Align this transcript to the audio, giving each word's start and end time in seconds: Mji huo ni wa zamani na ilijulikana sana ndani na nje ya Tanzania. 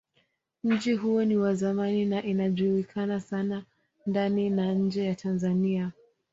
Mji 0.63 0.93
huo 0.93 1.23
ni 1.25 1.37
wa 1.37 1.55
zamani 1.55 2.05
na 2.05 2.23
ilijulikana 2.23 3.19
sana 3.19 3.63
ndani 4.05 4.49
na 4.49 4.73
nje 4.73 5.05
ya 5.05 5.15
Tanzania. 5.15 5.91